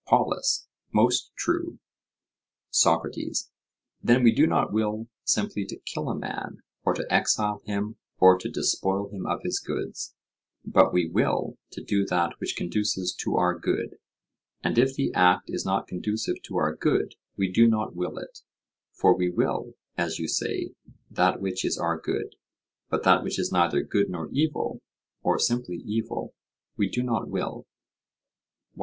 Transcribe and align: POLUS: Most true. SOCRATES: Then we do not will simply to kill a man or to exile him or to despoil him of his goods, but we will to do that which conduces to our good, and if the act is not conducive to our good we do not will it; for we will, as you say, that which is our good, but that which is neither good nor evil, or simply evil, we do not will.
POLUS: 0.07 0.67
Most 0.91 1.31
true. 1.35 1.77
SOCRATES: 2.71 3.51
Then 4.01 4.23
we 4.23 4.31
do 4.31 4.47
not 4.47 4.73
will 4.73 5.05
simply 5.23 5.63
to 5.65 5.77
kill 5.77 6.09
a 6.09 6.17
man 6.17 6.63
or 6.83 6.95
to 6.95 7.05
exile 7.13 7.61
him 7.65 7.97
or 8.19 8.35
to 8.39 8.49
despoil 8.49 9.09
him 9.09 9.27
of 9.27 9.43
his 9.43 9.59
goods, 9.59 10.15
but 10.65 10.91
we 10.91 11.07
will 11.07 11.59
to 11.69 11.83
do 11.83 12.03
that 12.07 12.31
which 12.39 12.55
conduces 12.55 13.13
to 13.19 13.35
our 13.35 13.55
good, 13.55 13.99
and 14.63 14.79
if 14.79 14.95
the 14.95 15.13
act 15.13 15.51
is 15.51 15.65
not 15.67 15.87
conducive 15.87 16.41
to 16.45 16.57
our 16.57 16.75
good 16.75 17.13
we 17.37 17.47
do 17.51 17.67
not 17.67 17.95
will 17.95 18.17
it; 18.17 18.39
for 18.91 19.15
we 19.15 19.29
will, 19.29 19.75
as 19.99 20.17
you 20.17 20.27
say, 20.27 20.73
that 21.11 21.39
which 21.39 21.63
is 21.63 21.77
our 21.77 21.99
good, 21.99 22.35
but 22.89 23.03
that 23.03 23.23
which 23.23 23.37
is 23.37 23.51
neither 23.51 23.83
good 23.83 24.09
nor 24.09 24.29
evil, 24.31 24.81
or 25.21 25.37
simply 25.37 25.77
evil, 25.85 26.33
we 26.75 26.89
do 26.89 27.03
not 27.03 27.29
will. 27.29 27.67